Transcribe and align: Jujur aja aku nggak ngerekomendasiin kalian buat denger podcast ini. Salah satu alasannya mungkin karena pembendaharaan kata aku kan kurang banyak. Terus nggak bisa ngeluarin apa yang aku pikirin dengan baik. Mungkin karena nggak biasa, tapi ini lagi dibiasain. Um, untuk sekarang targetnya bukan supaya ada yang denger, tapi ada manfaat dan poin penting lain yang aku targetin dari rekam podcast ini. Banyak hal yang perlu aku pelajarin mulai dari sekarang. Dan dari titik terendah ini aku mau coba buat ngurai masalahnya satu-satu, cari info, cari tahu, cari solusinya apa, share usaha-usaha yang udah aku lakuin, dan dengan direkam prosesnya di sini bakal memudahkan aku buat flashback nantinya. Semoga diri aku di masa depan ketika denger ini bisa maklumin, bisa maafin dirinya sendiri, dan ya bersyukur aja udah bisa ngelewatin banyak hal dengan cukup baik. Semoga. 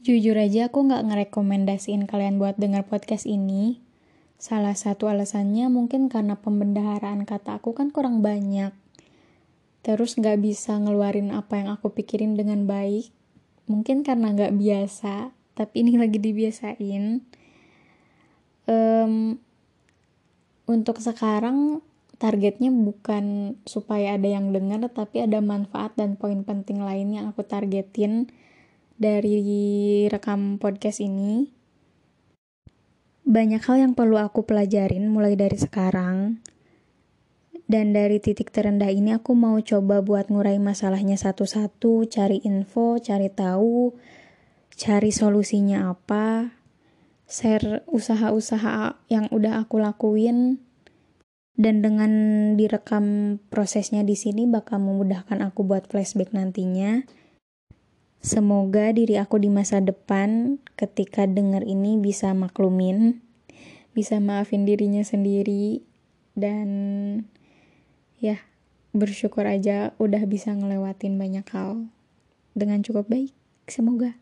Jujur 0.00 0.32
aja 0.40 0.72
aku 0.72 0.88
nggak 0.88 1.12
ngerekomendasiin 1.12 2.08
kalian 2.08 2.40
buat 2.40 2.56
denger 2.56 2.88
podcast 2.88 3.28
ini. 3.28 3.84
Salah 4.40 4.72
satu 4.72 5.12
alasannya 5.12 5.68
mungkin 5.68 6.08
karena 6.08 6.40
pembendaharaan 6.40 7.28
kata 7.28 7.60
aku 7.60 7.76
kan 7.76 7.92
kurang 7.92 8.24
banyak. 8.24 8.72
Terus 9.84 10.16
nggak 10.16 10.40
bisa 10.40 10.80
ngeluarin 10.80 11.36
apa 11.36 11.60
yang 11.60 11.68
aku 11.68 11.92
pikirin 11.92 12.32
dengan 12.32 12.64
baik. 12.64 13.12
Mungkin 13.68 14.00
karena 14.00 14.32
nggak 14.32 14.56
biasa, 14.56 15.36
tapi 15.52 15.84
ini 15.84 16.00
lagi 16.00 16.16
dibiasain. 16.16 17.20
Um, 18.64 19.36
untuk 20.64 21.04
sekarang 21.04 21.84
targetnya 22.16 22.72
bukan 22.72 23.60
supaya 23.68 24.16
ada 24.16 24.32
yang 24.32 24.56
denger, 24.56 24.88
tapi 24.96 25.28
ada 25.28 25.44
manfaat 25.44 25.92
dan 26.00 26.16
poin 26.16 26.40
penting 26.40 26.80
lain 26.80 27.12
yang 27.12 27.28
aku 27.28 27.44
targetin 27.44 28.32
dari 29.00 30.04
rekam 30.12 30.60
podcast 30.60 31.00
ini. 31.00 31.48
Banyak 33.24 33.64
hal 33.64 33.76
yang 33.80 33.92
perlu 33.96 34.20
aku 34.20 34.44
pelajarin 34.44 35.08
mulai 35.08 35.40
dari 35.40 35.56
sekarang. 35.56 36.44
Dan 37.64 37.96
dari 37.96 38.20
titik 38.20 38.52
terendah 38.52 38.92
ini 38.92 39.16
aku 39.16 39.32
mau 39.32 39.56
coba 39.62 40.04
buat 40.04 40.28
ngurai 40.28 40.60
masalahnya 40.60 41.16
satu-satu, 41.16 42.04
cari 42.12 42.44
info, 42.44 43.00
cari 43.00 43.32
tahu, 43.32 43.94
cari 44.74 45.14
solusinya 45.14 45.94
apa, 45.94 46.50
share 47.30 47.86
usaha-usaha 47.86 49.06
yang 49.06 49.30
udah 49.30 49.62
aku 49.62 49.78
lakuin, 49.78 50.58
dan 51.54 51.78
dengan 51.78 52.12
direkam 52.58 53.38
prosesnya 53.54 54.02
di 54.02 54.18
sini 54.18 54.50
bakal 54.50 54.82
memudahkan 54.82 55.38
aku 55.38 55.62
buat 55.62 55.86
flashback 55.86 56.34
nantinya. 56.34 57.06
Semoga 58.20 58.92
diri 58.92 59.16
aku 59.16 59.40
di 59.40 59.48
masa 59.48 59.80
depan 59.80 60.60
ketika 60.76 61.24
denger 61.24 61.64
ini 61.64 61.96
bisa 61.96 62.36
maklumin, 62.36 63.24
bisa 63.96 64.20
maafin 64.20 64.68
dirinya 64.68 65.00
sendiri, 65.00 65.80
dan 66.36 66.68
ya 68.20 68.44
bersyukur 68.92 69.48
aja 69.48 69.96
udah 69.96 70.20
bisa 70.28 70.52
ngelewatin 70.52 71.16
banyak 71.16 71.48
hal 71.48 71.88
dengan 72.52 72.84
cukup 72.84 73.08
baik. 73.08 73.32
Semoga. 73.64 74.20